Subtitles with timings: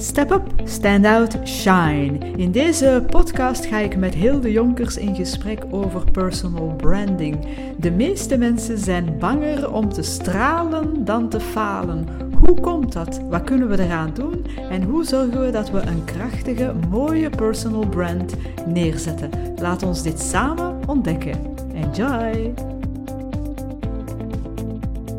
[0.00, 2.18] Step up, stand out, shine.
[2.36, 7.46] In deze podcast ga ik met Hilde Jonkers in gesprek over personal branding.
[7.76, 12.06] De meeste mensen zijn banger om te stralen dan te falen.
[12.38, 13.20] Hoe komt dat?
[13.28, 14.46] Wat kunnen we eraan doen?
[14.70, 18.34] En hoe zorgen we dat we een krachtige, mooie personal brand
[18.66, 19.30] neerzetten?
[19.56, 21.56] Laat ons dit samen ontdekken.
[21.74, 22.52] Enjoy!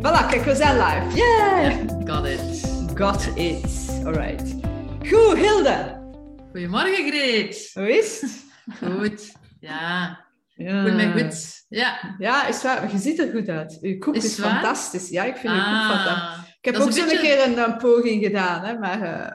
[0.02, 1.16] Voilà, kijk, we zijn live.
[1.16, 1.72] Yeah!
[2.06, 2.70] Got it.
[2.96, 3.90] Got it.
[4.06, 4.61] Alright.
[5.10, 6.00] Goed, Hilde.
[6.52, 7.72] Goedemorgen, Greet.
[7.74, 8.46] Hoe is het?
[8.92, 9.32] Goed.
[9.60, 10.26] Ja.
[10.56, 10.82] Ja.
[10.84, 11.66] Goed met goed.
[11.70, 12.16] Ja.
[12.18, 12.92] Ja, is waar.
[12.92, 13.78] Je ziet er goed uit.
[13.82, 15.10] Uw koek is, fantastisch.
[15.10, 15.90] Ja, ik vind uw koek Ah.
[15.90, 16.50] fantastisch.
[16.62, 19.32] Ik heb ook zo'n een beetje- keer een, een poging gedaan, hè, maar eh,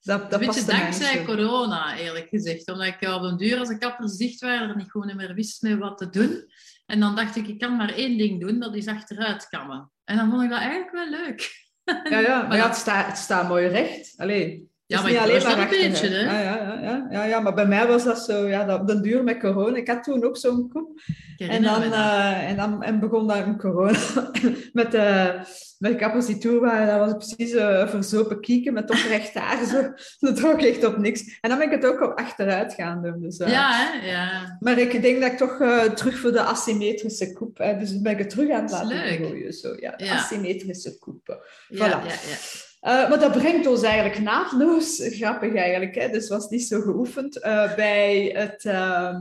[0.00, 2.70] dat, Een dat beetje past mij dankzij corona, eerlijk gezegd.
[2.70, 5.62] Omdat ik op een duur, als ik kappers dicht waren, er niet gewoon meer wist
[5.62, 6.44] mee wat te doen.
[6.86, 9.90] En dan dacht ik, ik kan maar één ding doen, dat is achteruit kammen.
[10.04, 11.70] En dan vond ik dat eigenlijk wel leuk.
[12.10, 14.14] Ja, ja, maar ja, het staat, het staat mooi recht.
[14.16, 16.20] Allee, Ja, maar alleen was maar een beetje, hè?
[16.20, 19.02] Ja, ja, ja, ja, ja, maar bij mij was dat zo, ja, dat, op den
[19.02, 19.76] duur met corona.
[19.76, 21.00] Ik had toen ook zo'n koep.
[21.36, 23.98] En dan, eh, en dan en begon dat in corona
[24.72, 25.40] met de,
[25.78, 26.98] met waren.
[26.98, 29.66] Dat was precies eh verzopen kieken met oprecht haar.
[29.66, 29.92] Zo.
[30.26, 31.38] Dat trok echt op niks.
[31.40, 33.20] En dan ben ik het ook op achteruit gaan doen.
[33.20, 34.06] Dus, Ja, hè?
[34.10, 34.56] Ja.
[34.60, 35.56] Maar ik denk dat ik toch
[35.94, 37.56] terug voor de asymmetrische koep.
[37.78, 39.52] Dus ben ik het terug aan het laten gooien.
[39.52, 41.40] Zo, ja, de asymmetrische koep.
[41.68, 42.06] Ja, Voilà.
[42.06, 42.36] ja, ja.
[42.82, 46.08] Eh, maar dat brengt ons eigenlijk naadloos, grappig eigenlijk, hè?
[46.08, 49.20] dus was niet zo geoefend, eh, bij, het, ehm,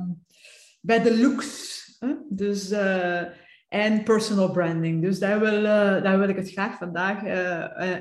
[0.82, 1.80] bij de looks.
[2.30, 3.22] Dus, eh,
[3.70, 5.02] en personal branding.
[5.02, 5.62] Dus daar wil,
[6.04, 7.24] daar wil ik het graag vandaag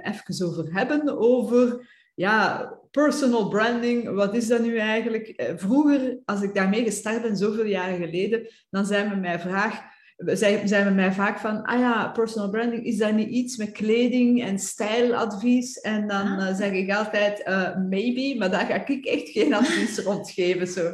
[0.03, 1.19] even over hebben.
[1.19, 5.53] Over ja, personal branding, wat is dat nu eigenlijk?
[5.57, 9.81] Vroeger, als ik daarmee gestart ben, zoveel jaren geleden, dan zijn we mij vraag
[10.25, 13.73] zijn, zijn we mij vaak van, ah ja, personal branding, is dat niet iets met
[13.73, 15.81] kleding en stijladvies?
[15.81, 16.49] En dan Ah.
[16.49, 20.67] eh, zeg ik altijd, eh, maybe, maar daar ga ik echt geen advies rondgeven.
[20.67, 20.87] Zo.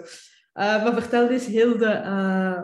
[0.53, 2.03] Eh, maar vertel eens, Hilde,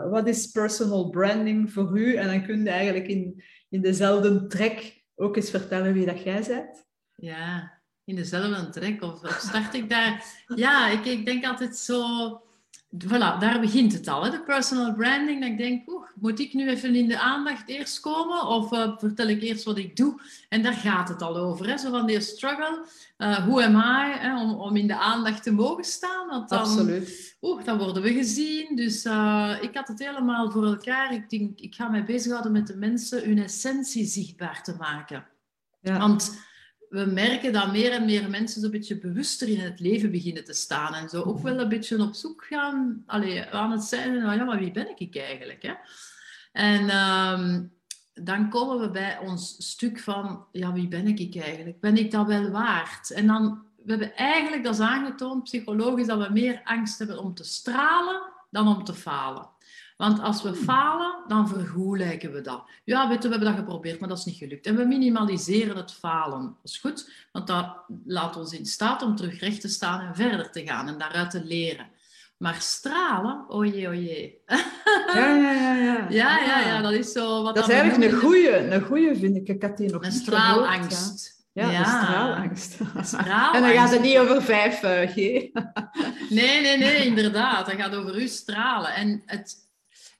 [0.09, 2.15] wat is personal branding voor u?
[2.15, 6.43] En dan kun je eigenlijk in, in dezelfde trek ook eens vertellen wie dat jij
[6.47, 6.85] bent.
[7.15, 7.71] Ja,
[8.05, 9.03] in dezelfde trek.
[9.03, 10.25] Of, of start ik daar?
[10.55, 12.01] Ja, ik, ik denk altijd zo...
[12.97, 14.23] Voilà, daar begint het al.
[14.23, 14.29] Hè?
[14.29, 15.41] De personal branding.
[15.41, 18.47] Dat ik denk, oeh, moet ik nu even in de aandacht eerst komen?
[18.47, 20.21] Of eh, vertel ik eerst wat ik doe?
[20.49, 21.67] En daar gaat het al over.
[21.67, 21.77] Hè?
[21.77, 22.85] Zo van die struggle.
[23.17, 24.17] Eh who am I?
[24.17, 24.41] Hè?
[24.41, 26.27] Om, om in de aandacht te mogen staan.
[26.27, 27.37] Want dan, Absoluut.
[27.41, 28.75] Oeh, dan worden we gezien.
[28.75, 31.13] Dus eh, ik had het helemaal voor elkaar.
[31.13, 35.25] Ik denk, ik ga mij bezighouden met de mensen hun essentie zichtbaar te maken.
[35.81, 35.97] Ja.
[35.97, 36.37] Want
[36.93, 40.53] we merken dat meer en meer mensen zo'n beetje bewuster in het leven beginnen te
[40.53, 40.93] staan.
[40.93, 44.21] En zo ook wel een beetje op zoek gaan allee, aan het zijn.
[44.21, 45.61] van, Ja, maar wie ben ik eigenlijk?
[45.61, 45.73] Hè?
[46.51, 47.63] En ehm,
[48.13, 51.79] dan komen we bij ons stuk van, ja, wie ben ik eigenlijk?
[51.79, 53.11] Ben ik dat wel waard?
[53.11, 57.33] En dan, we hebben eigenlijk, dat is aangetoond, psychologisch, dat we meer angst hebben om
[57.33, 59.49] te stralen dan om te falen.
[60.03, 62.63] Want als we falen, dan vergoelijken we dat.
[62.83, 64.65] Ja, weet je, we hebben dat geprobeerd, maar dat is niet gelukt.
[64.65, 66.41] En we minimaliseren het falen.
[66.41, 67.75] Dat is goed, want dat
[68.05, 71.29] laat ons in staat om terug recht te staan en verder te gaan en daaruit
[71.29, 71.87] te leren.
[72.37, 74.41] Maar stralen, oh jee, jee.
[75.13, 75.73] Ja, ja, ja.
[75.79, 79.15] Ja, Ja, ja, ja, dat is zo wat Dat is eigenlijk een goeie, een goeie
[79.15, 79.47] vind ik.
[79.47, 81.45] Ik had die nog Een niet gehoord, straalangst.
[81.53, 82.71] Ja, straalangst.
[82.71, 83.13] straalangst.
[83.55, 85.15] En dan gaat het niet over 5G.
[86.29, 87.65] Nee, nee, nee, inderdaad.
[87.65, 88.93] Dat gaat over uw stralen.
[88.93, 89.62] En het,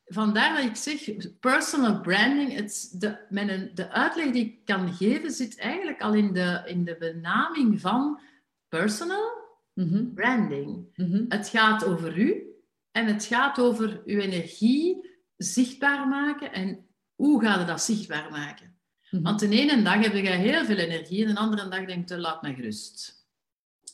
[0.06, 1.00] vandaar dat ik zeg,
[1.40, 6.34] personal branding, het, de, mijn, de uitleg die ik kan geven zit eigenlijk al in
[6.34, 8.20] de, in de benaming van
[8.68, 9.42] personal
[9.74, 10.86] Mhm, branding.
[10.96, 11.26] mhm.
[11.28, 12.44] Het gaat over u
[12.92, 18.78] en het gaat over uw energie zichtbaar maken en hoe ga je dat zichtbaar maken.
[19.10, 19.24] Mhm.
[19.24, 22.18] Want de ene dag heb je heel veel energie en de andere dag denkt je,
[22.18, 23.28] laat me gerust.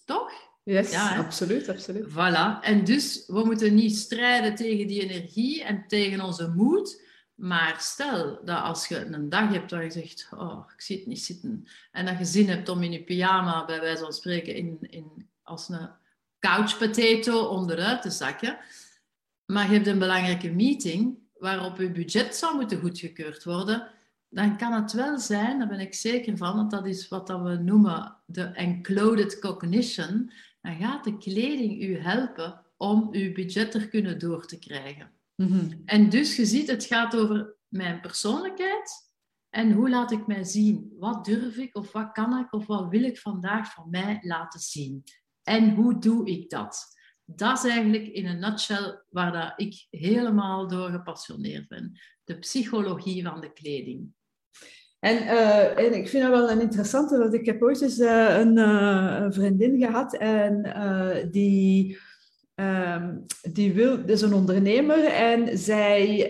[0.05, 0.31] Toch?
[0.69, 2.09] Yes, Ja, absoluut, absoluut.
[2.09, 2.59] Voilà.
[2.61, 7.07] En dus, we moeten niet strijden tegen die energie en tegen onze moed.
[7.35, 11.05] Maar stel dat als je een dag hebt waar je zegt, oh, ik zie het
[11.05, 11.67] niet zitten.
[11.91, 15.29] En dat je zin hebt om in je pyjama, bij wijze van spreken, in, in,
[15.43, 15.89] als een
[16.39, 18.57] couch potato onderuit te zakken.
[19.45, 23.87] Maar je hebt een belangrijke meeting waarop je budget zou moeten goedgekeurd worden.
[24.29, 27.41] Dan kan het wel zijn, daar ben ik zeker van, dat dat is wat dat
[27.41, 33.89] we noemen de enclosed cognition dan gaat de kleding u helpen om uw budget er
[33.89, 35.11] kunnen door te krijgen.
[35.35, 35.77] Mhm.
[35.85, 39.09] En dus je ziet, het gaat over mijn persoonlijkheid
[39.49, 40.93] en hoe laat ik mij zien?
[40.97, 44.59] Wat durf ik of wat kan ik of wat wil ik vandaag van mij laten
[44.59, 45.03] zien?
[45.43, 46.97] En hoe doe ik dat?
[47.25, 51.99] Dat is eigenlijk in een nutshell waar dat ik helemaal door gepassioneerd ben.
[52.23, 54.13] De psychologie van de kleding.
[54.99, 58.37] En, uh, en ik vind dat wel een interessante, want ik heb ooit eens uh,
[58.39, 60.73] een, uh, een, vriendin gehad en
[61.31, 61.97] die,
[62.55, 66.27] um, die wil, is een ondernemer en zij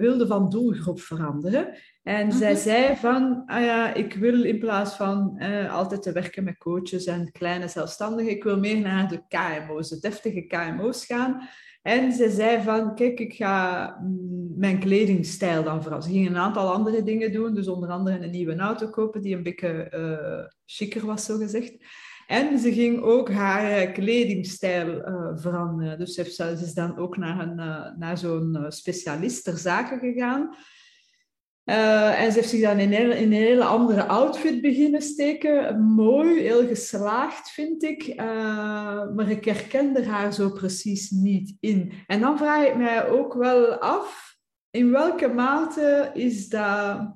[0.00, 1.68] wilde van doelgroep veranderen.
[2.02, 2.60] En zij mhm.
[2.60, 5.38] zei van, ah ja, ik wil in plaats van
[5.70, 9.98] altijd te werken met coaches en kleine zelfstandigen, ik wil meer naar de KMO's, de
[10.00, 11.48] deftige KMO's gaan.
[11.84, 16.14] En ze zei van, kijk, ik ga mm, mijn kledingstijl dan veranderen.
[16.14, 19.36] Ze ging een aantal andere dingen doen, dus onder andere een nieuwe auto kopen die
[19.36, 19.92] een beetje
[20.76, 21.76] uh, was, zo gezegd.
[22.26, 25.98] En ze ging ook haar kledingstijl uh, veranderen.
[25.98, 27.56] Dus ze, is dan ook naar, een,
[27.98, 30.56] naar zo'n specialist ter zake gegaan.
[31.64, 35.82] Uh, en ze heeft zich dan in een, hele andere outfit beginnen steken.
[35.82, 38.06] Mooi, heel geslaagd vind ik.
[38.06, 41.92] Uh, maar ik herkende haar zo precies niet in.
[42.06, 44.36] En dan vraag ik mij ook wel af,
[44.70, 47.14] in welke mate is dat...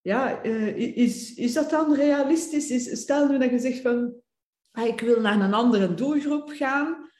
[0.00, 2.70] Ja, uh, is, is dat dan realistisch?
[2.70, 4.14] Is, stel nu dat je zegt van,
[4.70, 7.10] ah, ik wil naar een andere doelgroep gaan.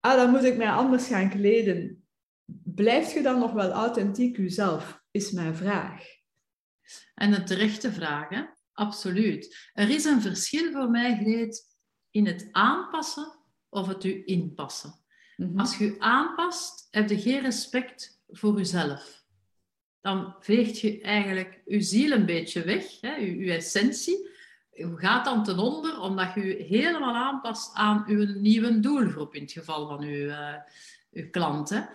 [0.00, 2.06] Ah, dan moet ik mij anders gaan kleden.
[2.64, 5.04] Blijf je dan nog wel authentiek jezelf?
[5.16, 6.04] Is mijn vraag.
[7.14, 8.42] En een terechte vraag, hè?
[8.72, 9.70] absoluut.
[9.72, 11.76] Er is een verschil voor mij, Greet,
[12.10, 14.94] in het aanpassen of het u inpassen.
[15.36, 15.58] Mhm.
[15.58, 19.24] Als je je aanpast, heb je geen respect voor jezelf.
[20.00, 23.14] Dan veegt je eigenlijk je ziel een beetje weg, hè?
[23.14, 24.28] Je, je essentie.
[24.70, 29.42] Je gaat dan ten onder omdat je je helemaal aanpast aan uw nieuwe doelgroep, in
[29.42, 30.54] het geval van uw, uh,
[31.12, 31.90] uw klanten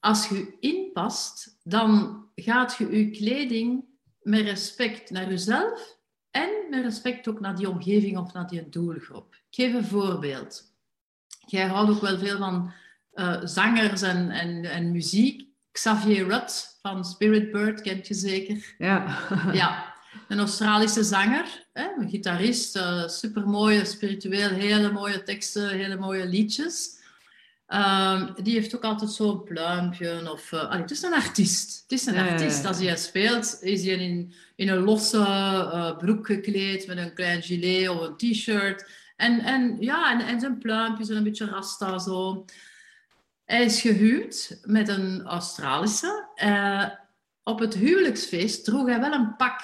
[0.00, 3.84] als je inpast, dan gaat je je kleding
[4.22, 5.98] met respect naar jezelf
[6.30, 9.34] en met respect ook naar die omgeving of naar die doelgroep.
[9.34, 10.74] Ik geef een voorbeeld.
[11.46, 12.72] Jij houdt ook wel veel van
[13.14, 15.48] uh, zangers en, en, en muziek.
[15.72, 18.74] Xavier Rudd van Spirit Bird kent je zeker.
[18.78, 19.18] Ja.
[19.52, 19.94] ja,
[20.28, 26.99] een Australische zanger, hè, een gitarist, uh, supermooie, spiritueel, hele mooie teksten, hele mooie liedjes.
[27.74, 30.32] Um, die heeft ook altijd zo'n pluimpje.
[30.32, 31.82] Of, uh, allee, het is een artiest.
[31.82, 32.64] Het is een artiest.
[32.64, 37.42] Als hij speelt, is hij in, in een losse uh, broek gekleed met een klein
[37.42, 38.90] gilet of een t-shirt.
[39.16, 42.44] En, en, ja, en, en zijn pluimpjes en een beetje rasta zo.
[43.44, 46.28] Hij is gehuwd met een Australische.
[46.44, 46.88] Uh,
[47.42, 49.60] op het huwelijksfeest droeg hij wel een pak.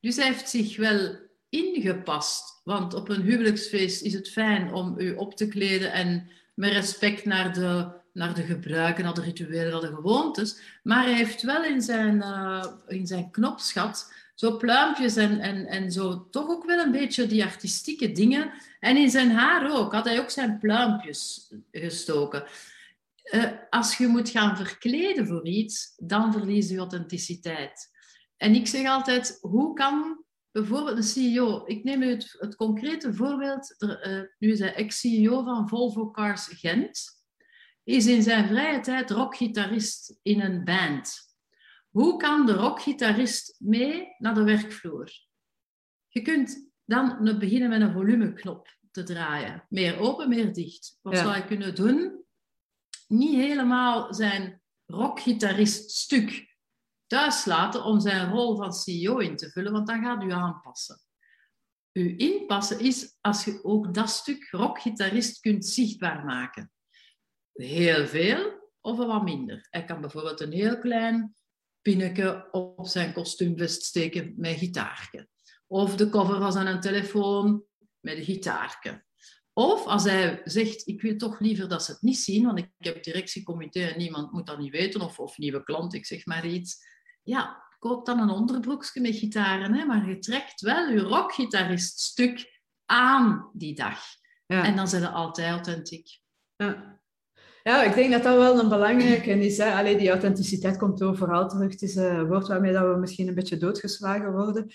[0.00, 1.16] Dus hij heeft zich wel
[1.48, 2.60] ingepast.
[2.64, 7.24] Want op een huwelijksfeest is het fijn om u op te kleden en met respect
[7.24, 10.60] naar de, naar de gebruiken, naar de rituelen, naar de gewoontes.
[10.82, 15.92] Maar hij heeft wel in zijn, uh, in zijn knopschat zo pluimpjes en, en, en
[15.92, 18.52] zo toch ook wel een beetje die artistieke dingen.
[18.80, 22.44] En in zijn haar ook, had hij ook zijn pluimpjes gestoken.
[23.32, 27.90] Uh, als je moet gaan verkleden voor iets, dan verlies je authenticiteit.
[28.36, 33.14] En ik zeg altijd, hoe kan bijvoorbeeld een CEO, ik neem nu het, het concrete
[33.14, 37.24] voorbeeld, uh, nu is hij ex-CEO van Volvo Cars Gent,
[37.84, 41.28] is in zijn vrije tijd rockgitarist in een band.
[41.88, 45.10] Hoe kan de rockgitarist mee naar de werkvloer?
[46.08, 49.66] Je kunt dan beginnen met een volumeknop te draaien.
[49.68, 50.98] Meer open, meer dicht.
[51.02, 52.24] Wat zou je kunnen doen?
[53.08, 56.49] Niet helemaal zijn rockgitarist stuk
[57.10, 61.00] thuis laten om zijn rol van CEO in te vullen, want dan gaat u aanpassen.
[61.92, 66.72] U inpassen is als je ook dat stuk rockgitarist kunt zichtbaar maken.
[67.52, 69.66] Heel veel of wat minder.
[69.70, 71.34] Hij kan bijvoorbeeld een heel klein
[71.82, 75.28] pinnetje op zijn kostuumvest steken met gitaarke.
[75.66, 77.64] Of de cover van zijn telefoon
[78.00, 79.04] met een gitaarke.
[79.52, 82.70] Of als hij zegt, ik wil toch liever dat ze het niet zien, want ik
[82.76, 86.46] heb directiecomité en niemand moet dat niet weten, of, of nieuwe klant, ik zeg maar
[86.46, 86.89] iets
[87.22, 93.50] ja, koop dan een onderbroekje met gitaren, hè, maar je trekt wel je rockgitariststuk aan
[93.52, 94.00] die dag.
[94.46, 94.64] Ja.
[94.64, 96.20] En dan zijn ze altijd authentiek.
[96.56, 96.99] Ja.
[97.62, 99.58] Ja, ik denk dat dat wel een belangrijke is.
[99.58, 99.72] Hè.
[99.72, 101.70] Allee, die authenticiteit komt overal terug.
[101.70, 104.66] Het is een woord waarmee dat we misschien een beetje doodgeslagen worden.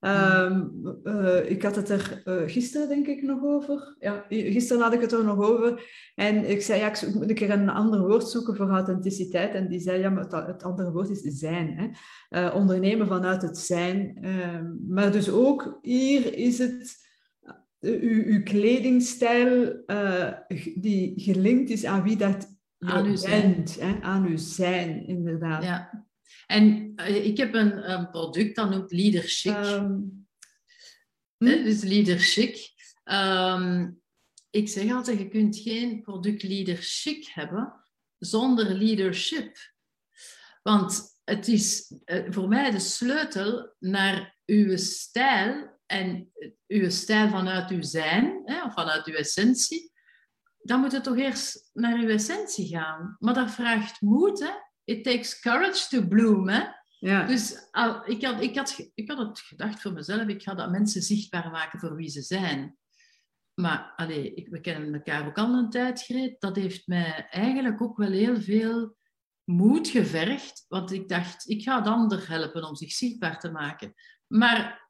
[0.00, 0.72] Um,
[1.04, 3.96] uh, ik had het er uh, gisteren, denk ik, nog over.
[3.98, 5.82] Ja, gisteren had ik het er nog over.
[6.14, 9.54] En ik zei, ja, ik moet een keer een ander woord zoeken voor authenticiteit.
[9.54, 11.94] En die zei, ja, maar het, andere woord is zijn.
[12.28, 12.48] Hè?
[12.48, 14.18] Ondernemen vanuit het zijn.
[14.22, 17.03] Ehm, maar dus ook hier is het
[17.84, 19.82] uw, uw kledingstijl
[20.74, 23.80] die gelinkt is aan wie dat aan u bent.
[23.80, 24.00] Hè?
[24.00, 25.64] Aan uw zijn, inderdaad.
[25.64, 26.06] Ja.
[26.46, 29.64] En uh, ik heb een, een, product dat noemt Leadership.
[29.64, 30.26] Um,
[31.36, 31.64] hm?
[31.64, 32.56] Dus Leadership.
[33.04, 34.02] Um,
[34.50, 37.84] ik zeg altijd, je kunt geen product Leadership hebben
[38.18, 39.56] zonder leadership.
[40.62, 46.32] Want het is eh, voor mij de sleutel naar uw stijl en
[46.66, 49.92] uw stijl vanuit uw zijn, hè, of vanuit uw essentie.
[50.58, 53.16] Dan moet het toch eerst naar uw essentie gaan.
[53.18, 54.40] Maar dat vraagt moed.
[54.40, 54.50] Hè?
[54.84, 56.48] It takes courage to bloom.
[56.48, 56.64] Hè?
[56.98, 57.26] Ja.
[57.26, 60.70] Dus al, ik, had, ik, had, ik had het gedacht voor mezelf, ik ga dat
[60.70, 62.76] mensen zichtbaar maken voor wie ze zijn.
[63.54, 66.40] Maar allee, ik, we kennen elkaar ook al een tijd, Greet.
[66.40, 68.96] Dat heeft mij eigenlijk ook wel heel veel
[69.44, 70.64] moed gevergd.
[70.68, 73.94] Want ik dacht, ik ga de ander helpen om zich zichtbaar te maken.
[74.26, 74.83] Maar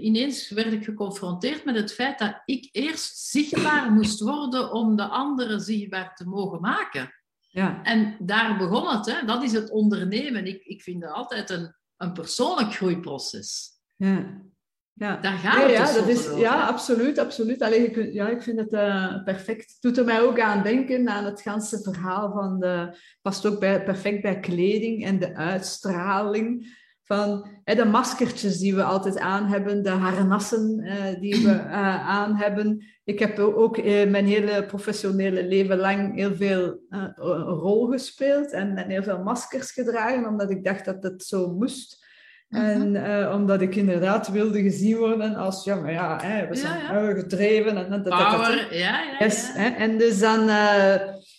[0.00, 5.04] ineens werd ik geconfronteerd met het feit dat ik eerst zichtbaar moest worden om de
[5.06, 7.10] anderen zichtbaar te mogen maken.
[7.40, 7.82] Ja.
[7.82, 9.06] En daar begon het.
[9.06, 9.26] Hè.
[9.26, 10.46] Dat is het ondernemen.
[10.46, 13.70] Ik, ik vind dat altijd een, een persoonlijk groeiproces.
[13.96, 14.44] Ja.
[14.92, 15.16] Ja.
[15.16, 17.62] Daar gaat Ja, het ja, dus dat over, is, ja, absoluut, absoluut.
[17.62, 19.70] Allee, je kunt- ja, ik vind het eh, perfect.
[19.70, 23.60] Het doet er mij ook aan denken aan het ganse verhaal van de, past ook
[23.60, 29.46] bij, perfect bij kleding en de uitstraling van hè, de maskertjes die we altijd aan
[29.46, 32.84] hebben, de harnassen eh, die we eh, aan hebben.
[33.04, 38.52] Ik heb ook eh, mijn hele professionele leven lang heel veel eh, een rol gespeeld
[38.52, 42.04] en, en heel veel maskers gedragen, omdat ik dacht dat het zo moest.
[42.48, 42.62] Mhm.
[42.62, 46.78] En eh, omdat ik inderdaad wilde gezien worden als, ja, maar ja, hè, we zijn
[46.78, 47.14] ja.
[47.14, 47.76] gedreven.
[47.76, 48.30] En, dat, dat, dat, dat.
[48.30, 49.16] Power, ja, ja.
[49.18, 49.60] Yes, ja.
[49.60, 49.68] hè.
[49.68, 50.94] En dus dan, eh,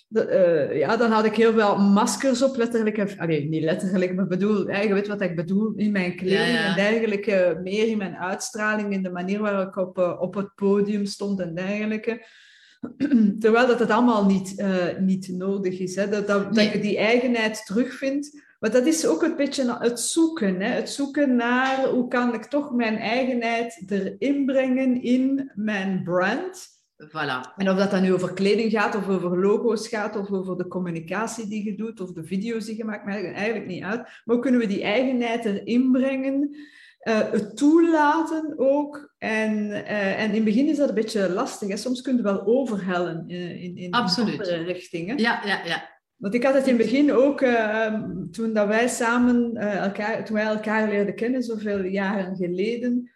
[0.07, 3.15] de- eh, ja, dan had ik heel veel maskers op, letterlijk.
[3.17, 6.65] Allee, niet letterlijk, maar bedoel, je weet wat ik bedoel, in mijn kleding Ja, ja.
[6.69, 7.59] en dergelijke.
[7.63, 11.39] Meer in mijn uitstraling, in de manier waarop ik op, eh, op het podium stond
[11.39, 12.25] en dergelijke.
[13.39, 15.95] Terwijl dat het allemaal niet, eh, niet nodig is.
[15.95, 16.09] Hè?
[16.09, 16.71] Dat, dat, dat Nee.
[16.71, 18.45] je die eigenheid terugvindt.
[18.59, 20.61] Maar dat is ook een beetje het zoeken.
[20.61, 20.69] Hè?
[20.69, 26.67] Het zoeken naar hoe kan ik toch mijn eigenheid erin brengen in mijn brand.
[26.97, 27.53] Voilà.
[27.55, 30.67] En of dat dan nu over kleding gaat, of over logo's gaat, of over de
[30.67, 33.99] communicatie die je doet, of de video's die je maakt, maakt eigenlijk niet uit.
[33.99, 36.55] Maar hoe kunnen we die eigenheid erin brengen?
[37.07, 39.13] eh, het toelaten ook.
[39.17, 41.69] En, eh, en in het begin is dat een beetje lastig.
[41.69, 41.77] Hè?
[41.77, 44.39] Soms kun je wel overhellen in, in, in Absoluut.
[44.39, 45.17] andere richtingen.
[45.17, 45.95] Ja, ja, ja.
[46.15, 47.93] Want ik had het in het begin ook, eh,
[48.31, 53.11] toen dat wij samen eh, elkaar, toen wij elkaar leerden kennen, zoveel jaren geleden,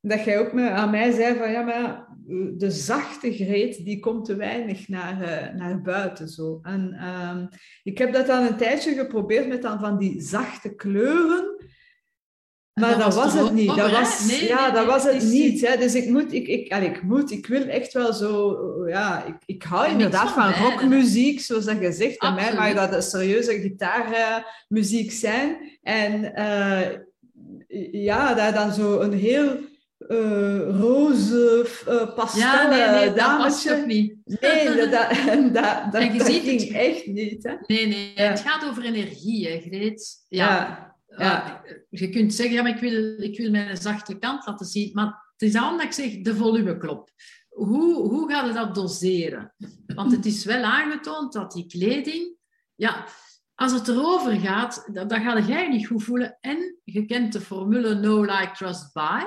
[0.00, 2.06] dat jij ook me, aan mij zei van ja, maar
[2.56, 6.28] de zachte greet, die komt te weinig naar, eh, naar buiten.
[6.28, 6.58] Zo.
[6.62, 7.46] En ehm,
[7.82, 11.58] ik heb dat dan een tijdje geprobeerd met dan van die zachte kleuren.
[12.72, 13.76] En Maar dat dat was het niet.
[13.76, 15.66] Dat was, Nee, ja, nee, dat nee, was het niet.
[15.66, 15.76] Hè?
[15.76, 18.58] Dus ik moet, ik, ik, ik moet, ik wil echt wel zo,
[18.88, 22.18] ja, ik, ik hou inderdaad van rockmuziek, zoals dat je zegt.
[22.18, 25.78] Bij mij mag dat een serieuze gitaarmuziek zijn.
[25.82, 26.88] En eh,
[27.92, 29.68] ja, daar dan zo een heel
[30.08, 33.76] eh, roze, uh, pastel Ja, nee, nee, dat past dametje.
[33.82, 34.14] ook niet.
[34.40, 35.10] Nee, dat, dat,
[35.54, 37.42] dat, dat, En je dat ging het- echt niet.
[37.42, 37.54] Hè?
[37.66, 38.12] Nee, nee.
[38.14, 38.22] Ja.
[38.22, 40.24] Het gaat over energie, hè, Greet.
[40.28, 40.88] Ja.
[41.16, 41.62] Ja.
[41.64, 44.90] Eh, je kunt zeggen, ja, maar ik wil, ik wil mijn zachte kant laten zien.
[44.92, 47.10] Maar het is daarom dat ik zeg, de volumeklop.
[47.48, 49.54] Hoe, hoe ga je dat doseren?
[49.86, 52.38] Want het is wel aangetoond dat die kleding...
[52.74, 53.04] Ja,
[53.54, 56.36] als het erover gaat, dan, dan ga jij niet goed voelen.
[56.40, 59.24] En je kent de formule no like, trust buy.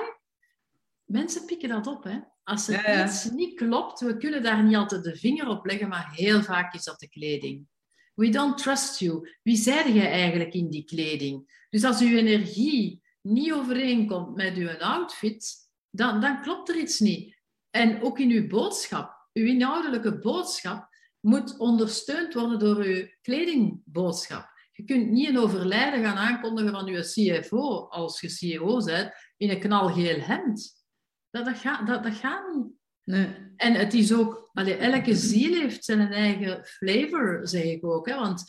[1.04, 2.18] Mensen pikken dat op, hè.
[2.42, 3.06] Als er Ja, ja.
[3.06, 6.74] iets niet klopt, we kunnen daar niet altijd de vinger op leggen, maar heel vaak
[6.74, 7.66] is dat de kleding.
[8.14, 9.30] We don't trust you.
[9.42, 11.66] Wie zijde jij eigenlijk in die kleding?
[11.70, 15.54] Dus als uw energie niet overeenkomt met uw outfit,
[15.90, 17.42] dan, dan klopt er iets niet.
[17.70, 20.88] En ook in uw boodschap, uw inhoudelijke boodschap,
[21.20, 24.52] moet ondersteund worden door uw kledingboodschap.
[24.72, 29.50] Je kunt niet een overlijden gaan aankondigen van uw CFO, als je CEO bent, in
[29.50, 30.83] een knalgeel hemd.
[31.34, 32.22] Dat, dat, gaat, dat, dat
[32.54, 32.72] niet.
[33.04, 33.28] Nee.
[33.56, 38.08] En het is ook, elke ziel heeft zijn eigen flavor, zeg ik ook.
[38.08, 38.14] Hè?
[38.14, 38.44] Want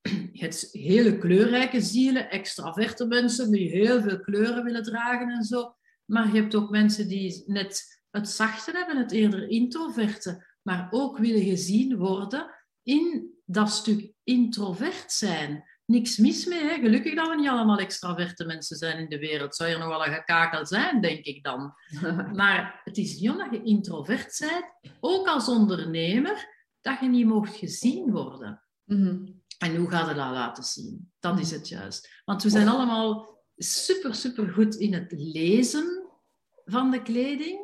[0.32, 5.74] je hebt hele kleurrijke zielen, extraverte mensen die heel veel kleuren willen dragen en zo.
[6.04, 11.18] Maar je hebt ook mensen die net het zachte hebben, het eerder introverte, maar ook
[11.18, 12.50] willen gezien worden
[12.82, 15.64] in dat stuk introvert zijn.
[15.86, 16.74] Niks mis mee, hè?
[16.74, 19.54] gelukkig dat we niet allemaal extraverte mensen zijn in de wereld.
[19.56, 21.74] Zou er nog wel een gekakel zijn, denk ik dan.
[22.32, 26.48] Maar het is niet omdat je introvert bent, ook als ondernemer,
[26.80, 28.62] dat je niet mocht gezien worden.
[28.84, 29.26] Mhm.
[29.58, 31.12] En hoe ga je dat laten zien?
[31.18, 32.22] Dat is het juist.
[32.24, 36.10] Want we zijn allemaal super, super goed in het lezen
[36.64, 37.60] van de kleding.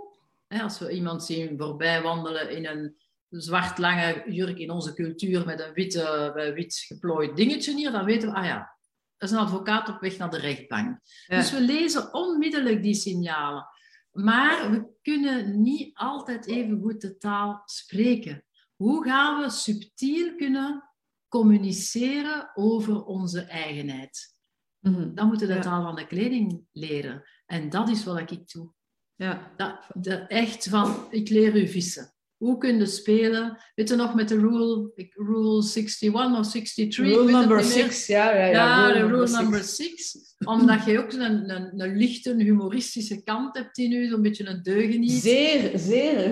[0.49, 2.97] Als we iemand zien voorbij wandelen in een
[3.31, 8.05] zwart lange jurk in onze cultuur met een witte, eh, wit geplooid dingetje hier, dan
[8.05, 8.77] weten we, ah ja,
[9.17, 10.99] dat is een advocaat op weg naar de rechtbank.
[11.27, 11.37] Ja.
[11.37, 13.67] Dus we lezen onmiddellijk die signalen.
[14.13, 18.45] Maar we kunnen niet altijd even goed de taal spreken.
[18.77, 20.91] Hoe gaan we subtiel kunnen
[21.29, 24.37] communiceren over onze eigenheid?
[24.79, 25.15] Mhm.
[25.15, 25.61] Dan moeten de Ja.
[25.61, 27.23] taal van de kleding leren.
[27.47, 28.73] En dat is wat ik doe.
[29.15, 29.53] Ja.
[29.57, 32.13] Dat, de, echt van, ik leer u vissen.
[32.39, 33.59] Hoe kun je spelen?
[33.75, 36.87] Weet je nog met de rule, rule 61 of 63?
[36.87, 37.85] ik Rule number niet meer.
[37.85, 38.35] six, ja.
[38.35, 40.17] Ja, ja, Ja, de number rule number six.
[40.45, 44.63] Omdat je ook een, een, een lichte, humoristische kant hebt in u, zo'n beetje een
[44.63, 45.11] deugeniet.
[45.11, 46.31] Zeer, zeer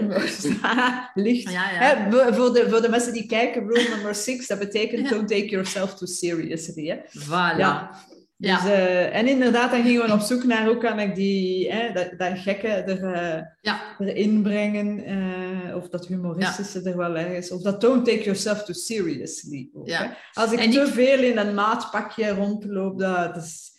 [1.14, 1.52] licht.
[1.52, 1.78] Ja, ja.
[1.78, 5.48] Hè, voor, de, voor de mensen die kijken, rule number six, dat betekent don't take
[5.48, 6.86] yourself too seriously.
[6.86, 6.96] Hè?
[7.24, 7.58] Voilà.
[7.58, 8.04] Ja.
[8.38, 8.60] Ja.
[8.60, 11.92] Dus, eh, en inderdaad, dan gingen we op zoek naar hoe kan ik die, hè,
[11.92, 13.96] dat, dat gekke er, Ja.
[13.98, 15.04] erin brengen.
[15.04, 17.50] eh, of dat humoristische er wel ergens.
[17.50, 19.68] Of dat don't take yourself too seriously.
[19.72, 20.16] Ook, Ja.
[20.32, 23.70] Als ik En te veel in een maatpakje rondloop, dat is,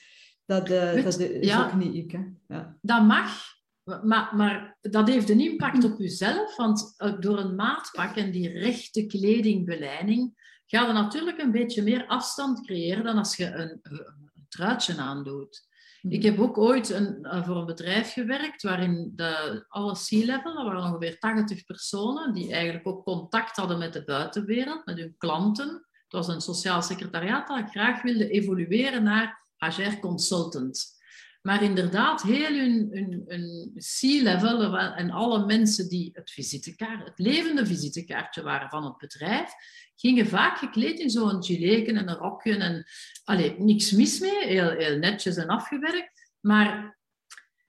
[0.45, 1.65] dat, dat is ja.
[1.65, 2.11] ook niet ik.
[2.11, 2.19] Hè.
[2.47, 2.77] Ja.
[2.81, 3.41] Dat mag,
[3.83, 9.05] maar, maar dat heeft een impact op jezelf, want door een maatpak en die rechte
[9.05, 13.81] kledingbeleiding ga je natuurlijk een beetje meer afstand creëren dan als je een
[14.49, 15.67] truitje aandoet.
[16.01, 20.63] Ik heb ook ooit een, eh, voor een bedrijf gewerkt waarin de, alle C-level, dat
[20.65, 25.67] waren ongeveer 80 personen, die eigenlijk ook contact hadden met de buitenwereld, met hun klanten.
[25.67, 30.95] Het was een sociaal secretariaat dat graag wilde evolueren naar HR consultant.
[31.41, 37.65] Maar inderdaad, heel hun, hun, hun C-level en alle mensen die het, visitekaart, het levende
[37.65, 39.51] visitekaartje waren van het bedrijf,
[39.99, 42.55] gingen vaak gekleed in zo'n gileken en een rokje.
[42.55, 42.85] En,
[43.23, 46.31] allee, niks mis mee, heel, heel netjes en afgewerkt.
[46.39, 46.97] Maar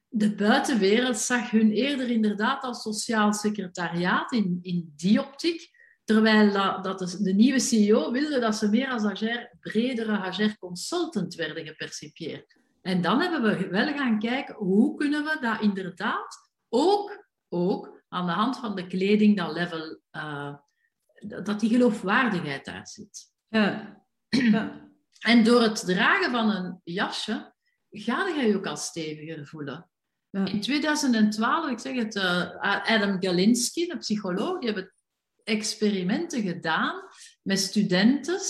[0.08, 5.76] de buitenwereld zag hun eerder inderdaad als sociaal secretariaat in, in die optiek.
[6.04, 12.56] Terwijl dat, de, nieuwe CEO wilde dat ze meer als HR, bredere HR-consultant werden gepercipieerd.
[12.82, 16.36] En dan hebben we wel gaan kijken, hoe kunnen we dat inderdaad
[16.68, 20.54] ook, ook aan de hand van de kleding, dat level, eh,
[21.44, 23.32] dat die geloofwaardigheid daar zit.
[23.48, 24.02] Ja.
[24.28, 24.76] ja.
[25.18, 27.54] En door het dragen van een jasje,
[27.90, 29.90] ga je je ook al steviger voelen.
[30.30, 30.46] Ja.
[30.46, 34.92] In 2012, ik zeg het, eh, Adam Galinsky, de psycholoog, die hebben
[35.44, 37.02] experimenten gedaan
[37.42, 38.40] met studenten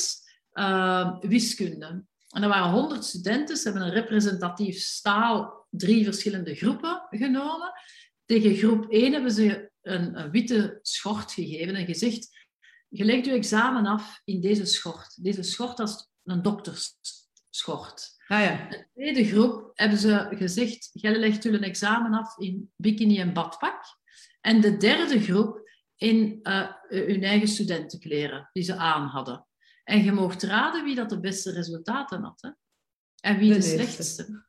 [0.50, 2.04] eh, wiskunde.
[2.28, 7.72] En er waren 100 studenten, ze hebben een representatief staal, drie verschillende groepen genomen.
[8.24, 12.47] Tegen groep 1 hebben ze een, een witte schort gegeven en gezegd,
[12.88, 15.24] je legt je examen af in deze schort.
[15.24, 18.16] Deze schort is een doktersschort.
[18.26, 18.68] Ah, ja.
[18.68, 23.32] De tweede groep hebben ze gezegd, jij legt u een examen af in bikini en
[23.32, 23.84] badpak.
[24.40, 29.46] En de derde groep in eh, hun eigen studentenkleren die ze aan hadden.
[29.84, 32.42] En je mocht raden wie dat de beste resultaten had.
[32.42, 32.50] Hè?
[33.20, 34.46] En wie De slechtste.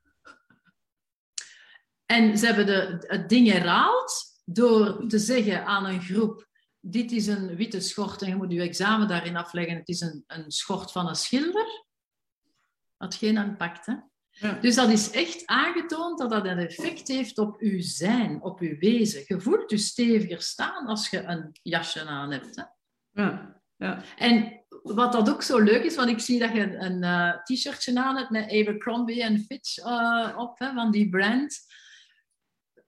[2.05, 6.48] En ze hebben de, het ding herhaald door te zeggen aan een groep,
[6.79, 9.75] dit is een witte schort en je moet je examen daarin afleggen.
[9.75, 11.85] Het is een, een schort van een schilder.
[12.97, 13.93] Wat geen impact, hè?
[14.29, 14.53] Ja.
[14.53, 18.77] Dus dat is echt aangetoond dat dat een effect heeft op uw zijn, op uw
[18.77, 19.23] wezen.
[19.25, 22.55] Je voelt je steviger staan als je een jasje aan hebt.
[22.55, 22.63] Hè?
[23.23, 23.61] Ja.
[23.75, 24.03] Ja.
[24.17, 27.43] En wat dat ook zo leuk is, want ik zie dat je een, een eh,
[27.43, 31.59] t-shirtje aan hebt met Abercrombie en Fitch eh, op, hè, van die brand.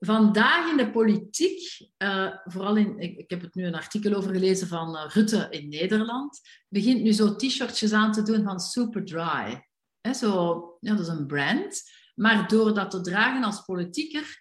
[0.06, 4.32] Vandaag in de politiek, eh, vooral in, ik, ik heb het nu een artikel over
[4.32, 9.68] gelezen van eh, Rutte in Nederland, begint nu zo t-shirtjes aan te doen van Superdry.
[10.02, 11.82] Hè, zo, ja, dat is een brand.
[12.16, 14.40] Maar door dat te dragen als politieker,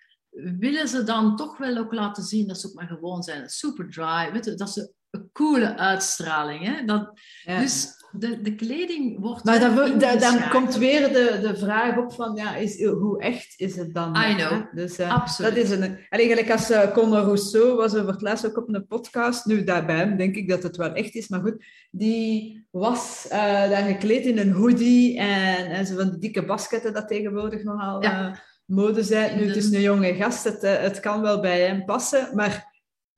[0.59, 3.49] willen ze dan toch wel ook laten zien dat ze ook maar gewoon zijn.
[3.49, 6.65] Superdry, weet je, dat ze een coole uitstraling.
[6.65, 6.85] Hè?
[6.85, 7.61] Dat, Ja.
[7.61, 9.45] Dus de, de kleding wordt...
[9.45, 13.77] Maar dan, dan komt weer de, de vraag op van, ja, is, hoe echt is
[13.77, 14.17] het dan?
[14.17, 14.35] I hè?
[14.35, 14.63] know.
[14.75, 15.55] Dus, eh, Absoluut.
[15.55, 15.83] Dat is een...
[15.83, 19.65] En eigenlijk als uh, Conor Rousseau was over het laatst ook op een podcast, nu
[19.65, 23.85] daarbij hem denk ik dat het wel echt is, maar goed, die was eh, daar
[23.85, 28.43] gekleed in een hoodie en, en zo van die dikke basketten dat tegenwoordig nogal Ja.
[28.65, 29.39] mode zijn.
[29.39, 32.70] Nu, het is een jonge gast, het, het kan wel bij hem passen, maar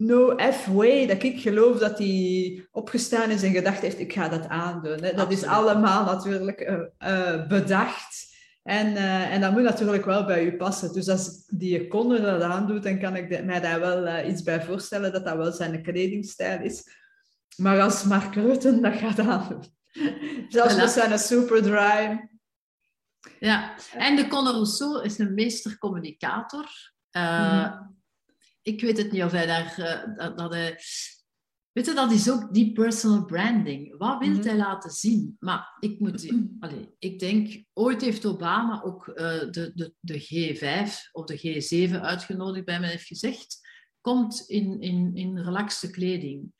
[0.07, 4.49] no F-way dat ik geloof dat hij opgestaan is en gedacht heeft, ik ga dat
[4.49, 5.03] aandoen.
[5.03, 5.15] Hè.
[5.15, 8.31] Dat is allemaal natuurlijk eh, eh, bedacht.
[8.63, 10.93] En, eh, en dat moet natuurlijk wel bij u passen.
[10.93, 14.63] Dus als die Conor dat aandoet, dan kan ik de- mij daar wel iets bij
[14.65, 16.85] voorstellen dat dat wel zijn kledingstijl is.
[17.57, 19.65] Maar als Mark Rutte dat gaat aandoen,
[20.49, 22.29] zelfs met zijn superdry.
[23.39, 26.93] Ja, en de Conor Rousseau is een meestercommunicator.
[27.13, 27.79] Uh, Mhm.
[28.63, 29.79] Ik weet het niet of hij daar...
[29.79, 30.79] eh, dat, dat hij...
[31.73, 33.97] Weet je, dat is ook die personal branding.
[33.99, 34.43] Wat wil Mhm.
[34.43, 35.37] hij laten zien?
[35.39, 36.33] Maar ik moet...
[36.61, 41.39] Allee, ik denk, ooit heeft Obama ook eh, de, de, de G5 of de
[41.89, 43.61] G7 uitgenodigd bij mij heeft gezegd,
[44.01, 46.53] komt in, in, in relaxte kleding.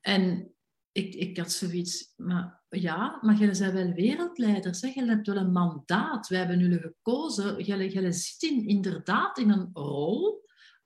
[0.00, 0.54] En
[0.92, 4.80] ik, ik had zoiets, maar ja, maar jullie zijn wel wereldleiders.
[4.80, 4.88] Hè?
[4.94, 6.28] Jullie hebt wel een mandaat.
[6.28, 7.64] Wij hebben jullie gekozen.
[7.64, 10.43] Jullie, jullie zitten inderdaad in een rol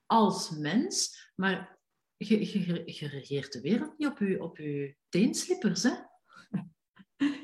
[0.09, 1.79] als mens, maar
[2.17, 5.83] je, je, je regeert de wereld niet op je, op je teenslippers.
[5.83, 5.91] Hè?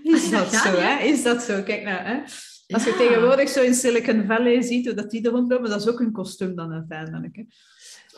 [0.03, 1.03] Is dat zo, hè?
[1.05, 1.62] Is dat zo?
[1.62, 2.20] Kijk nou, hè?
[2.66, 2.96] Als je Ja.
[2.96, 6.12] tegenwoordig zo in Silicon Valley ziet hoe dat die er rondlopen, dat is ook een
[6.12, 7.37] kostuum dan uiteindelijk.
[7.37, 7.42] Hè?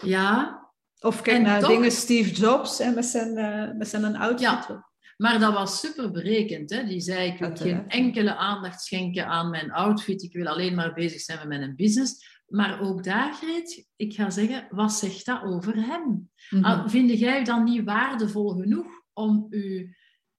[0.01, 0.65] Ja,
[1.01, 4.41] Of kijk En naar toch- dingen Steve Jobs hè, met, zijn, eh, met zijn outfit.
[4.41, 4.85] Ja.
[5.17, 6.71] maar dat was super berekend.
[6.71, 6.85] Hè?
[6.85, 10.23] Die zei, ik wil geen enkele aandacht schenken aan mijn outfit.
[10.23, 12.36] Ik wil alleen maar bezig zijn met mijn business.
[12.47, 16.31] Maar ook daar, Greet, ik ga zeggen, wat zegt dat over hem?
[16.61, 19.97] Ah, Vind jij dan niet waardevol genoeg om u...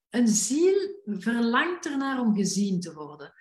[0.09, 3.33] Een ziel verlangt ernaar om gezien te worden.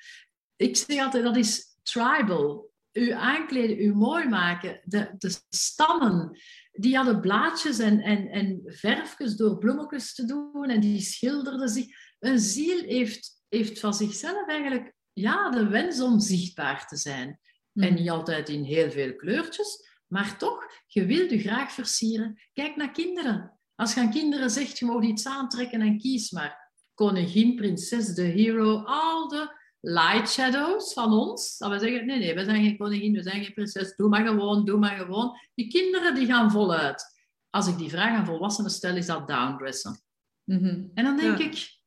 [0.57, 2.72] Ik zeg altijd, dat is tribal.
[2.92, 4.81] U aankleden, u mooi maken.
[4.85, 6.38] De, de stammen,
[6.72, 11.87] die hadden blaadjes en, en, en verfjes door bloemetjes te doen en die schilderden zich.
[12.18, 17.40] Een ziel heeft, heeft van zichzelf eigenlijk ja, de wens om zichtbaar te zijn.
[17.77, 17.87] Mhm.
[17.87, 22.41] En niet altijd in heel veel kleurtjes, maar toch, je wilt je graag versieren.
[22.53, 23.59] Kijk naar kinderen.
[23.75, 26.73] Als je aan kinderen zegt, je mag iets aantrekken en kies maar.
[26.95, 31.59] Koningin, prinses, de hero, al de light shadows van ons.
[31.59, 33.97] Dat we zeggen, nee, nee, we zijn geen koningin, we zijn geen prinses.
[33.97, 35.39] Doe maar gewoon, doe maar gewoon.
[35.55, 37.05] Die kinderen die gaan voluit.
[37.51, 40.01] Als ik die vraag aan volwassenen stel, is dat downdressen.
[40.45, 40.85] Mhm.
[40.95, 41.45] En dan denk Ja.
[41.45, 41.79] ik,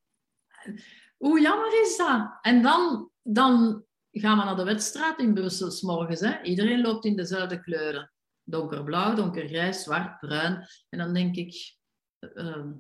[1.18, 2.38] hoe jammer is dat?
[2.42, 6.20] En dan, dan gaan we naar de wedstrijd in Brussel 's morgens.
[6.20, 6.42] Hè?
[6.42, 8.12] Iedereen loopt in dezelfde kleuren.
[8.44, 10.68] Donkerblauw, donkergrijs, zwart, bruin.
[10.90, 11.78] En dan denk ik,
[12.20, 12.72] eh, ehm,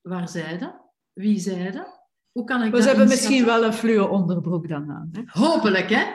[0.00, 0.74] waar zij dat?
[1.12, 2.05] Wie zij dat?
[2.36, 3.08] Hoe kan ik ze hebben inschatten?
[3.08, 5.10] misschien wel een fluo onderbroek dan aan.
[5.12, 5.22] Hè?
[5.26, 6.02] Hopelijk, hè?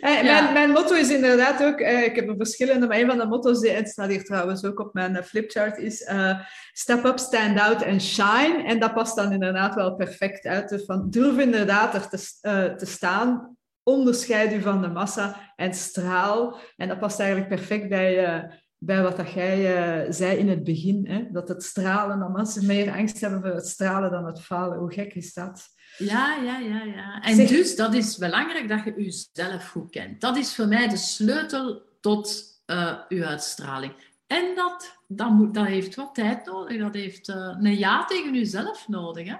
[0.00, 0.40] Eh, Ja.
[0.42, 3.26] mijn, mijn motto is inderdaad ook, eh, ik heb er verschillende, maar een van de
[3.26, 6.38] motto's, die, het staat hier trouwens ook op mijn eh, flipchart, is eh,
[6.72, 8.62] step up, stand out and shine.
[8.66, 10.68] En dat past dan inderdaad wel perfect uit.
[10.68, 15.74] Dus van, durf inderdaad er te, eh, te staan, onderscheid u van de massa en
[15.74, 16.58] straal.
[16.76, 18.42] En dat past eigenlijk perfect bij, eh,
[18.82, 21.06] bij wat dat jij eh, zei in het begin.
[21.06, 21.26] Hè?
[21.32, 24.78] Dat het stralen, dat mensen meer angst hebben voor het stralen dan het falen.
[24.78, 25.68] Hoe gek is dat?
[25.98, 27.22] Ja, ja, ja, ja.
[27.22, 30.20] En Zeg- dus, dat is belangrijk dat je jezelf goed kent.
[30.20, 33.92] Dat is voor mij de sleutel tot eh uw uitstraling.
[34.26, 36.78] En dat, dat, moet, dat heeft wat tijd nodig.
[36.78, 39.28] Dat heeft eh, een ja tegen jezelf nodig.
[39.28, 39.34] Hè?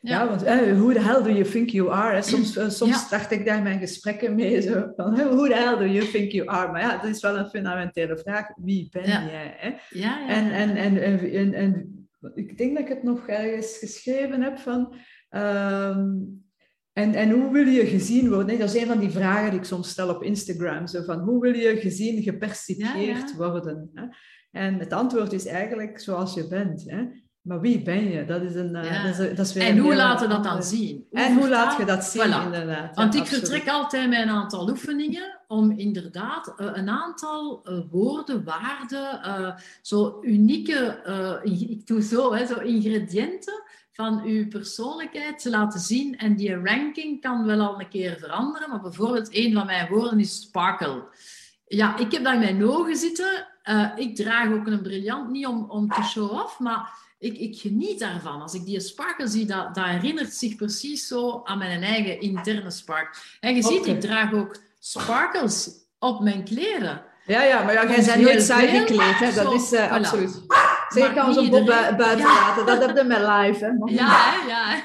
[0.00, 2.14] Ja, want eh, who the hell do you think you are?
[2.14, 2.22] Hè?
[2.22, 4.60] Soms, eh, soms start ik daar mijn gesprekken mee.
[4.60, 6.72] Zo, van, who the hell do you think you are?
[6.72, 8.46] Maar ja, dat is wel een fundamentele vraag.
[8.56, 9.54] Wie ben jij?
[9.56, 9.68] Hè?
[9.68, 13.76] Ja, ja, En, en, en, en, en, en ik denk dat ik het nog ergens
[13.78, 14.94] geschreven heb van...
[15.28, 16.06] ehm,
[16.92, 18.46] en, en hoe wil je gezien worden?
[18.46, 20.86] Nee, dat is een van die vragen die ik soms stel op Instagram.
[20.86, 23.90] Zo van, hoe wil je gezien, gepercipieerd Ja, worden?
[23.94, 24.04] Hè?
[24.50, 26.84] En het antwoord is eigenlijk zoals je bent.
[26.86, 27.04] Hè?
[27.48, 28.24] Maar wie ben je?
[28.24, 29.02] Dat is, een, eh, Ja.
[29.02, 31.06] dat is, dat is weer En hoe laten we dat dan zien?
[31.10, 32.44] Hoe En hoe laat je dat zien, Voilà.
[32.44, 32.94] inderdaad.
[32.96, 33.48] Want Ja, ik absoluut.
[33.48, 40.18] vertrek altijd met een aantal oefeningen om inderdaad eh, een aantal eh, woorden, waarden, zo
[40.22, 41.00] unieke,
[41.44, 46.18] ik doe zo, hè, zo ingrediënten van uw persoonlijkheid te laten zien.
[46.18, 50.20] En die ranking kan wel al een keer veranderen, maar bijvoorbeeld een van mijn woorden
[50.20, 51.04] is sparkle.
[51.66, 53.46] Ja, ik heb dat in mijn ogen zitten.
[53.96, 58.42] Ik draag ook een briljant, niet om, om te show-off, maar ik, ik geniet daarvan.
[58.42, 62.70] Als ik die sparkle zie, dat, dat herinnert zich precies zo aan mijn eigen interne
[62.70, 63.36] spark.
[63.40, 67.02] En je ziet, ik draag ook sparkles op mijn kleren.
[67.26, 69.32] Ja, ja, maar ja, jij Ons bent nooit saai gekleed, hè?
[69.32, 69.92] dat is eh, voilà.
[69.92, 70.42] absoluut.
[71.14, 73.64] Kan zo'n niet Bob buiten laten, dat heb je met live.
[73.64, 73.94] Hè?
[73.94, 74.80] Ja, ja.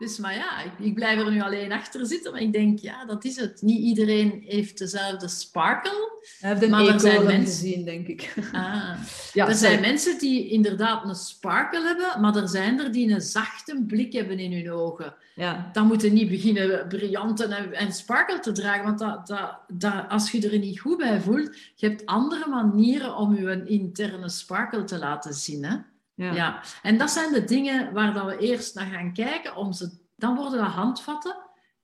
[0.00, 2.32] Dus, maar ja, ik, ik blijf er nu alleen achter zitten.
[2.32, 3.62] Maar ik denk, ja, dat is het.
[3.62, 6.18] Niet iedereen heeft dezelfde sparkle.
[6.40, 8.34] Hij heeft een Maar er zijn eekhoorn mensen- gezien, denk ik.
[8.52, 8.92] Ah.
[9.32, 9.54] Ja, er sorry.
[9.54, 14.12] zijn mensen die inderdaad een sparkle hebben, maar er zijn er die een zachte blik
[14.12, 15.14] hebben in hun ogen.
[15.34, 15.70] Ja.
[15.72, 20.30] Dan moeten niet beginnen briljanten en, en sparkle te dragen, want dat, dat, dat, als
[20.30, 24.98] je er niet goed bij voelt, je hebt andere manieren om je interne sparkle te
[24.98, 25.64] laten zien.
[25.64, 25.76] Hè?
[26.20, 26.32] Ja.
[26.32, 26.62] Ja.
[26.82, 29.56] En dat zijn de dingen waar dat we eerst naar gaan kijken.
[29.56, 31.36] Om ze, dan worden dat handvatten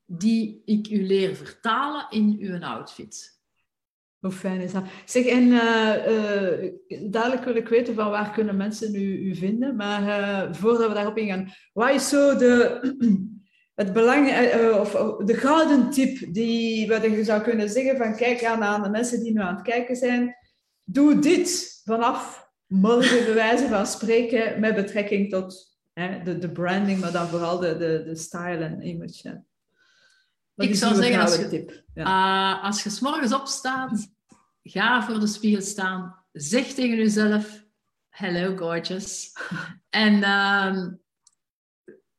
[0.06, 3.40] die ik u leer vertalen in uw outfit.
[4.18, 4.84] Hoe fijn is dat?
[5.04, 6.72] Zeg, en eh, eh,
[7.10, 9.76] dadelijk wil ik weten van waar kunnen mensen u, u vinden.
[9.76, 12.80] Maar eh, voordat we daarop ingaan, wat is zo de,
[13.80, 14.28] het belang,
[14.74, 18.82] of of de gouden tip die wat je zou kunnen zeggen van kijk aan, aan
[18.82, 20.36] de mensen die nu aan het kijken zijn.
[20.84, 27.00] Doe dit vanaf morgen bij wijze van spreken met betrekking tot hè, de, de branding,
[27.00, 29.28] maar dan vooral de, de, de style en image.
[29.28, 29.34] hè.
[30.64, 31.84] Ik zou zeggen, als je- tip?
[31.94, 32.04] Ja.
[32.04, 34.12] Ah, als je s morgens opstaat,
[34.62, 36.24] ga voor de spiegel staan.
[36.32, 37.64] Zeg tegen jezelf,
[38.08, 39.32] Hello, gorgeous.
[39.88, 40.94] en ehm,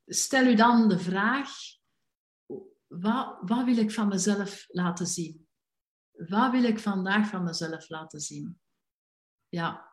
[0.06, 1.50] stel u dan de vraag,
[2.88, 5.48] wat, wat wil ik van mezelf laten zien?
[6.12, 8.60] Wat wil ik vandaag van mezelf laten zien?
[9.50, 9.87] Ja.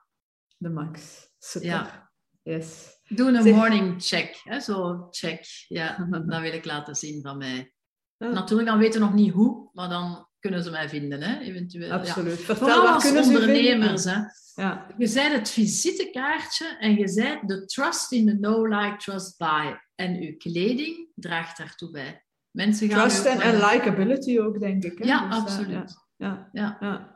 [0.64, 1.28] De max.
[1.38, 1.68] Super.
[1.68, 2.10] Ja.
[2.42, 2.98] Yes.
[3.08, 4.40] Doe een Zeg- morning check.
[4.44, 4.60] Hè?
[4.60, 5.44] Zo, check.
[5.68, 7.72] Ja, dat wil ik laten zien van mij.
[8.16, 8.28] Ja.
[8.28, 11.40] Natuurlijk, dan weten we nog niet hoe, maar dan kunnen ze mij vinden, hè?
[11.40, 11.86] eventueel.
[11.88, 11.94] Ja.
[11.94, 12.38] Absoluut.
[12.38, 14.04] Vertel, Vooral als ondernemers.
[14.04, 14.18] Hè?
[14.54, 14.86] Ja.
[14.98, 19.76] Je zijt het visitekaartje en je zijt de trust in the know, like, trust, buy.
[19.94, 22.24] En uw kleding draagt daartoe bij.
[22.50, 24.98] Mensen gaan Trust en, likability ook, denk ik.
[24.98, 25.04] Hè?
[25.04, 25.94] Ja, Dus, absoluut.
[26.16, 26.76] ja, Ja.
[26.80, 27.13] ja.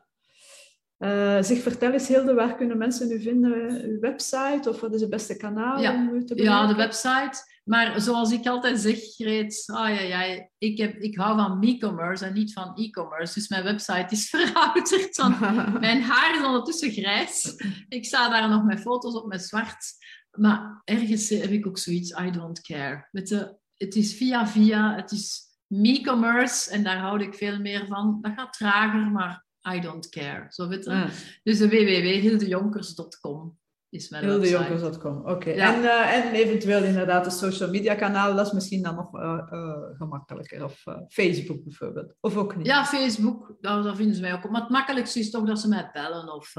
[0.98, 3.82] Eh, zeg, vertel eens, Hilde, waar kunnen mensen u vinden?
[3.84, 5.94] Uw website of wat is het beste kanaal Ja.
[5.94, 6.68] om u te Ja, bereiken?
[6.68, 7.56] de website.
[7.64, 12.24] Maar zoals ik altijd zeg, Greet, ah, ja, ja, ik, heb, ik hou van e-commerce
[12.24, 13.34] en niet van e-commerce.
[13.34, 15.16] Dus mijn website is verouderd.
[15.16, 15.40] Want
[15.80, 17.54] mijn haar is ondertussen grijs.
[17.88, 19.92] Ik sta daar nog met foto's op met zwart.
[20.38, 23.08] Maar ergens heb ik ook zoiets, I don't care.
[23.10, 27.86] Weet je, het is via via, het is e-commerce en daar houd ik veel meer
[27.86, 28.18] van.
[28.20, 30.46] Dat gaat trager, maar I don't care.
[30.48, 30.90] Zo weet je.
[30.90, 31.10] Ah,
[31.42, 33.58] Dus de www.hildejonkers.com
[33.90, 34.24] is mijn.
[34.24, 35.50] Hildejonkers.com, oké.
[35.50, 35.74] Ja.
[35.74, 39.38] En, eh, en eventueel inderdaad de social media kanalen, dat is misschien dan nog eh,
[39.50, 40.64] eh, gemakkelijker.
[40.64, 42.14] Of Facebook bijvoorbeeld.
[42.20, 42.66] Of ook niet.
[42.66, 44.50] Ja, Facebook, daar, daar vinden ze mij ook op.
[44.50, 46.34] Maar het makkelijkste is toch dat ze mij bellen.
[46.34, 46.52] Of,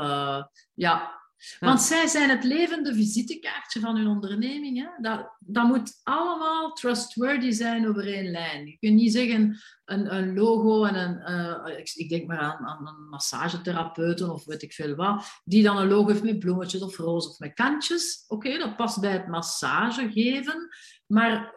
[0.73, 1.17] ja.
[1.59, 4.77] Want zij zijn het levende visitekaartje van hun onderneming.
[4.77, 4.87] Hè?
[5.01, 8.65] Dat, dat moet allemaal trustworthy zijn over één lijn.
[8.65, 11.19] Je kunt niet zeggen een, een logo en een...
[11.19, 15.77] eh, ik, denk maar aan, aan een massagetherapeuten of weet ik veel wat, die dan
[15.77, 18.25] een logo heeft met bloemetjes of rozen of met kantjes.
[18.27, 20.67] Oké, dat past bij het massage geven,
[21.05, 21.55] maar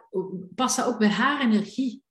[0.55, 2.03] past dat ook bij haar energie?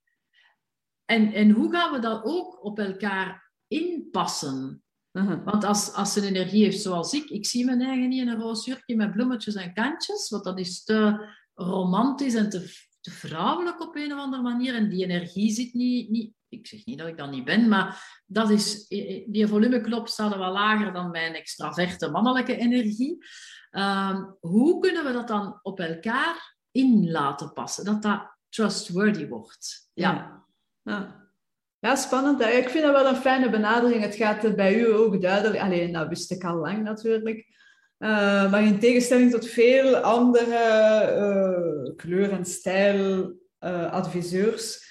[1.05, 4.82] En, en hoe gaan we dat ook op elkaar inpassen?
[5.13, 5.45] Mhm.
[5.45, 8.41] Want als, als ze energie heeft zoals ik, ik zie mijn eigen niet in een
[8.41, 13.81] roos jurkje met bloemetjes en kantjes, want dat is te romantisch en te, te vrouwelijk
[13.81, 14.75] op een of andere manier.
[14.75, 18.21] En die energie zit niet, niet, ik zeg niet dat ik dat niet ben, maar
[18.27, 18.89] dat is,
[19.27, 23.25] die volumeknop staat wel lager dan mijn extraverte mannelijke energie.
[23.71, 27.85] Ehm, hoe kunnen we dat dan op elkaar in laten passen?
[27.85, 29.91] Dat dat trustworthy wordt.
[29.93, 30.13] Ja.
[30.13, 30.45] Ja.
[30.83, 31.22] Ja.
[31.83, 32.41] Ja, spannend.
[32.41, 34.03] Ik vind dat wel een fijne benadering.
[34.03, 35.63] Het gaat bij u ook duidelijk...
[35.63, 37.47] Alleen, dat wist ik al lang natuurlijk.
[37.99, 44.91] Eh, maar in tegenstelling tot veel andere eh, kleur- en stijladviseurs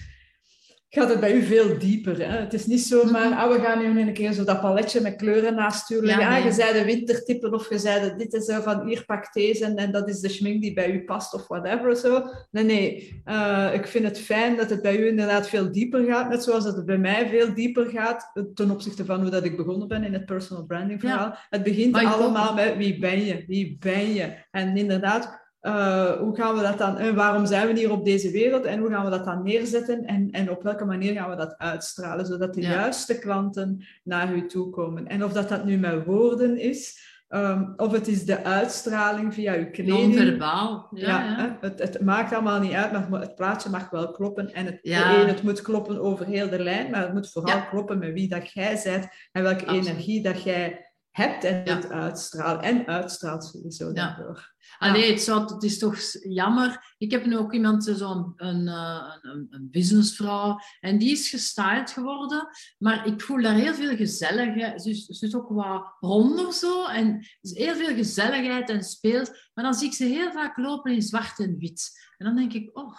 [0.94, 2.18] gaat het bij u veel dieper.
[2.18, 2.38] Hè?
[2.38, 3.38] Het is niet zomaar, Mhm.
[3.38, 6.24] ah, we gaan nu een keer zo dat paletje met kleuren naast u leggen.
[6.24, 9.04] Ja, Ah, je zei de wintertypen of je zei de dit is zo van hier
[9.06, 11.96] pak deze en, en dat is de schmink die bij u past of whatever.
[11.96, 12.24] Zo.
[12.50, 13.20] Nee, nee.
[13.24, 16.28] Eh, ik vind het fijn dat het bij u inderdaad veel dieper gaat.
[16.28, 19.44] Net zoals dat het bij mij veel dieper gaat eh, ten opzichte van hoe dat
[19.44, 21.36] ik begonnen ben in het personal branding verhaal.
[21.50, 23.44] Het begint allemaal met wie ben je?
[23.46, 24.32] Wie ben je?
[24.50, 28.30] En inderdaad, eh, hoe gaan we dat dan, en waarom zijn we hier op deze
[28.30, 31.36] wereld en hoe gaan we dat dan neerzetten en, en op welke manier gaan we
[31.36, 32.70] dat uitstralen, zodat de Ja.
[32.70, 35.06] juiste klanten naar u toe komen.
[35.06, 39.54] En of dat, dat nu met woorden is, ehm, of het is de uitstraling via
[39.54, 40.14] uw kleding.
[40.14, 40.88] Non-verbaal.
[40.94, 44.52] Ja, Ja, Het, het maakt allemaal niet uit, maar het plaatje mag wel kloppen.
[44.52, 44.78] En het,
[45.26, 48.52] het moet kloppen over heel de lijn, maar het moet vooral kloppen met wie dat
[48.52, 49.86] jij bent en welke Absoluut.
[49.86, 51.74] energie dat jij hebt en Ja.
[51.74, 52.62] het uitstraalt.
[52.62, 53.92] En uitstraalt sowieso Ja.
[53.92, 54.50] daardoor.
[54.78, 55.96] Allee, het, zou, het is toch
[56.28, 56.94] jammer.
[56.98, 61.28] Ik heb nu ook iemand, eh, zo'n een, eh, een, een businessvrouw, en die is
[61.28, 62.48] gestyled geworden.
[62.78, 64.82] Maar ik voel daar heel veel gezelligheid.
[64.82, 66.86] Ze is, ze is ook wat ronder zo.
[66.86, 69.28] En er is heel veel gezelligheid en speelt.
[69.54, 71.90] Maar dan zie ik ze heel vaak lopen in zwart en wit.
[72.18, 72.94] En dan denk ik, oh,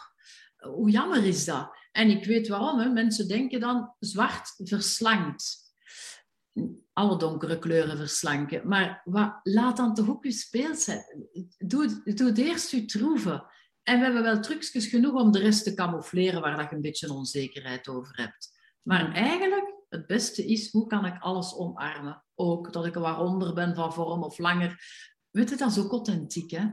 [0.58, 1.70] hoe jammer is dat?
[1.92, 2.80] En ik weet waarom.
[2.80, 2.90] Hè.
[2.90, 5.62] Mensen denken dan, zwart verslankt
[6.94, 8.68] alle donkere kleuren verslanken.
[8.68, 11.16] Maar wat, laat dan toch ook je speelset.
[11.58, 13.46] Doe, doe het eerst je troeven.
[13.84, 16.82] En we hebben wel trucjes genoeg om de rest te camoufleren waar dat je een
[16.82, 18.52] beetje onzekerheid over hebt.
[18.82, 22.24] Maar eigenlijk, het beste is, hoe kan ik alles omarmen?
[22.36, 24.78] Ook dat ik er wat ronder ben van vorm of langer.
[25.30, 26.66] Weet je, dat is ook authentiek, hè?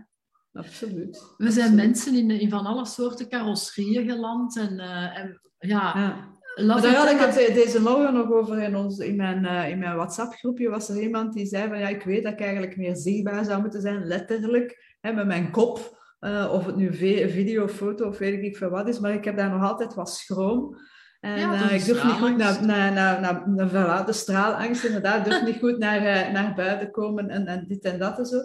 [0.52, 1.34] Absoluut.
[1.36, 4.56] We zijn mensen in, in van alle soorten carrosserieën geland.
[4.56, 6.38] En, eh, en ja, Ja.
[6.66, 9.96] Daar had ik het deze morgen nog over in, ons, in mijn, eh, in mijn
[9.96, 10.68] WhatsApp-groepje.
[10.68, 13.60] Was er iemand die zei van ja, ik weet dat ik eigenlijk meer zichtbaar zou
[13.60, 15.98] moeten zijn, letterlijk, hè, met mijn kop.
[16.20, 19.24] eh, of het nu video, foto of weet ik niet veel wat is, maar ik
[19.24, 20.76] heb daar nog altijd wat schroom.
[21.20, 24.84] En Ja, eh, ik durf niet goed naar, naar, naar, naar, naar, voilà, de straalangst,
[24.84, 25.26] inderdaad.
[25.26, 28.38] Ik durf niet goed naar, naar buiten komen en, en dit en dat en zo.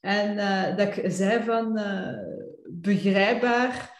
[0.00, 0.36] En
[0.76, 1.80] dat ik zei van,
[2.70, 3.90] begrijpbaar,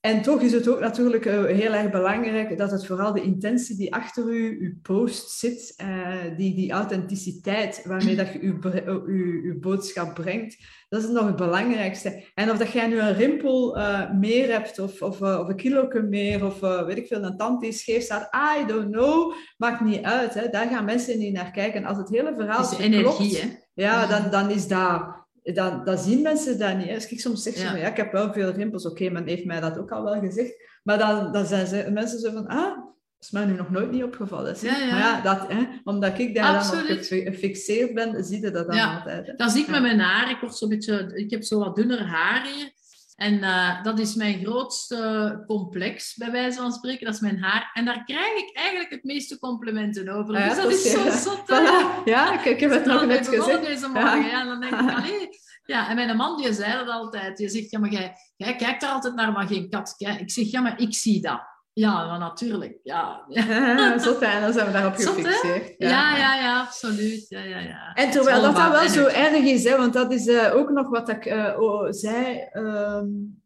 [0.00, 3.76] en toch is het ook natuurlijk uh, heel erg belangrijk dat het vooral de intentie
[3.76, 8.58] die achter u, uw post zit, uh, die, die authenticiteit waarmee dat je uw,
[9.06, 10.56] uw, uw boodschap brengt,
[10.88, 12.24] dat is nog het belangrijkste.
[12.34, 15.88] En of dat jij nu een rimpel uh, meer hebt, of, of, of een kilo
[16.08, 20.02] meer, of weet ik veel, een tand die scheef staat, I don't know, maakt niet
[20.02, 20.34] uit.
[20.34, 20.48] Hè.
[20.48, 21.84] Daar gaan mensen niet naar kijken.
[21.84, 23.48] Als het hele verhaal is energie, klopt, hè?
[23.74, 26.90] Ja, dan, dan is dat dan, dan zien mensen dat niet.
[26.90, 27.70] Als ik soms zeg, ja.
[27.70, 28.86] Van, ja, ik heb wel veel rimpels.
[28.86, 30.54] Oké, men heeft mij dat ook al wel gezegd.
[30.82, 32.78] Maar dan, dan zijn ze, mensen zo van, ah,
[33.20, 34.56] is mij nu nog nooit niet opgevallen.
[34.60, 34.90] Ja, ja.
[34.90, 38.78] Maar ja, dat, hè, omdat ik daar dan op gefixeerd ben, zie je dat dan
[38.78, 39.26] altijd.
[39.26, 39.34] Hè.
[39.34, 40.30] Dat zie ik met mijn haar.
[40.30, 42.72] Ik, word zo beetje, ik heb zo wat dunner haar hier.
[43.18, 47.04] En uh, dat is mijn grootste complex, bij wijze van spreken.
[47.04, 47.70] Dat is mijn haar.
[47.72, 50.38] En daar krijg ik eigenlijk het meeste complimenten over.
[50.38, 51.40] Ja, dus dat, dat is, zo zot.
[51.50, 52.04] Voilà.
[52.04, 53.62] Ja, ik, heb het nog net gezegd.
[53.66, 54.20] deze morgen.
[54.20, 54.26] Ja.
[54.26, 54.44] ja.
[54.44, 55.28] dan denk ik, allee.
[55.64, 57.38] Ja, en mijn man die zei dat altijd.
[57.38, 59.94] Je zegt, ja, maar jij, jij kijkt er altijd naar, maar geen kat.
[59.98, 61.40] Ik zeg, ja, maar ik zie dat.
[61.78, 62.78] Ja, maar natuurlijk.
[62.82, 63.24] Ja.
[64.04, 65.74] Zo fijn, dan zijn we daarop gefixeerd.
[65.78, 65.88] Ja.
[65.88, 67.28] ja, ja, ja, absoluut.
[67.28, 67.92] Ja, ja, ja.
[67.94, 70.88] En terwijl dat dan wel zo erg is, hè, want dat is uh, ook nog
[70.88, 72.48] wat ik uh, oh, zei.
[72.52, 73.42] Um,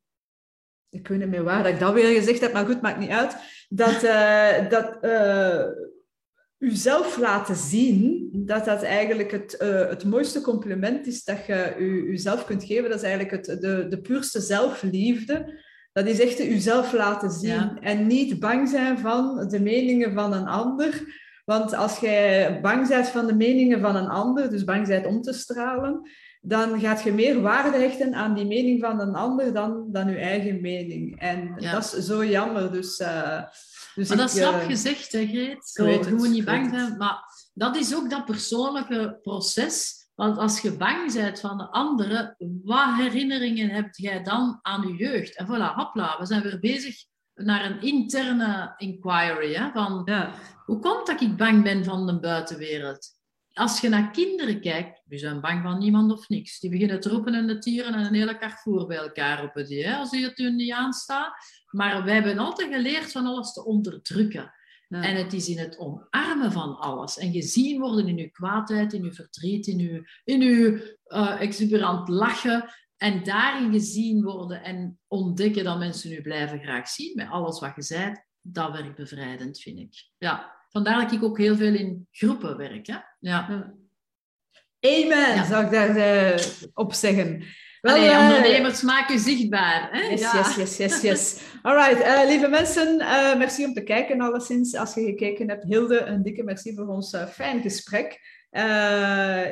[0.90, 3.10] ik weet niet meer waar dat ik dat weer gezegd heb, maar goed, maakt niet
[3.10, 3.36] uit.
[3.68, 4.98] Dat, uh, dat
[6.58, 9.56] uzelf laten zien, dat dat eigenlijk het,
[9.88, 12.90] het mooiste compliment is dat je u, uzelf kunt geven.
[12.90, 15.60] Dat is eigenlijk het, de, de puurste zelfliefde.
[15.92, 20.46] Dat is echt jezelf laten zien en niet bang zijn van de meningen van een
[20.46, 21.20] ander.
[21.44, 25.22] Want als jij bang bent van de meningen van een ander, dus bang bent om
[25.22, 29.86] te stralen, dan gaat je meer waarde hechten aan die mening van een ander dan,
[29.92, 31.20] dan je eigen mening.
[31.20, 32.72] En dat is zo jammer.
[32.72, 33.42] Dus, uh,
[33.94, 35.68] dus maar dat is slap uh, gezegd, hè, Greet?
[35.68, 36.96] Zo, je moet niet bang zijn.
[36.96, 37.18] Maar
[37.54, 42.94] dat is ook dat persoonlijke proces want als je bang bent van de anderen, wat
[42.96, 45.36] herinneringen heb jij dan aan je jeugd?
[45.36, 49.54] En voilà, hopla, we zijn weer bezig naar een interne inquiry.
[49.54, 50.34] Hè, van, ja.
[50.64, 53.20] Hoe komt dat ik bang ben van de buitenwereld?
[53.52, 56.60] Als je naar kinderen kijkt, die zijn bang van niemand of niks.
[56.60, 59.86] Die beginnen te roepen en de tieren en een hele carrefour bij elkaar roepen die,
[59.86, 61.34] hè, als die het hun niet aanstaat.
[61.70, 64.52] Maar wij hebben altijd geleerd van alles te onderdrukken.
[65.00, 67.18] En het is in het omarmen van alles.
[67.18, 72.08] En gezien worden in uw kwaadheid, in uw verdriet, in uw, in uw uh, exuberant
[72.08, 72.64] lachen.
[72.96, 77.72] En daarin gezien worden en ontdekken dat mensen u blijven graag zien met alles wat
[77.76, 78.14] je zei.
[78.40, 80.08] Dat werkt bevrijdend, vind ik.
[80.18, 82.86] Ja, vandaar dat ik ook heel veel in groepen werk.
[82.86, 82.96] Hè?
[83.18, 83.74] Ja.
[84.80, 87.44] Amen, zou ik daarop op zeggen.
[87.82, 89.88] Wel, Allee, uh, ondernemers maken zichtbaar.
[89.90, 90.00] Hè?
[90.00, 90.36] Yes, ja.
[90.36, 91.40] yes, yes, yes, yes.
[91.62, 94.76] Alright, uh, lieve mensen, uh, merci om te kijken alleszins.
[94.76, 98.12] Als je gekeken hebt, Hilde, een dikke merci voor ons fijn gesprek.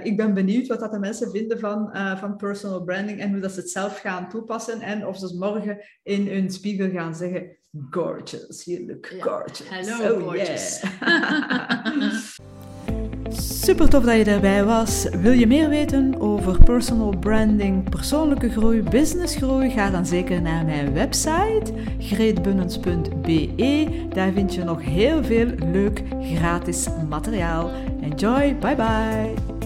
[0.02, 3.52] ik ben benieuwd wat dat de mensen vinden van, van personal branding en hoe dat
[3.52, 7.56] ze het zelf gaan toepassen en of ze morgen in hun spiegel gaan zeggen
[7.90, 9.68] gorgeous, you look gorgeous.
[9.68, 10.82] Hello, oh, gorgeous.
[11.00, 12.20] Yeah.
[13.62, 15.06] Super tof dat je erbij was.
[15.20, 19.70] Wil je meer weten over personal branding, persoonlijke groei, businessgroei?
[19.70, 24.06] Ga dan zeker naar mijn website greetbunnens.be.
[24.14, 27.70] Daar vind je nog heel veel leuk gratis materiaal.
[28.00, 29.59] Enjoy, bye bye!